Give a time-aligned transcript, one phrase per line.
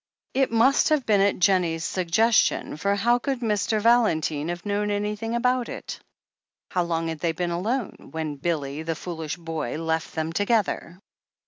[0.33, 3.79] It must have been at Jemiie's suggestion, for how could Mr.
[3.79, 5.99] Valentine have known anything about it?
[6.71, 10.97] How long had they been alone— ^when had Billy, the foolish boy, left them together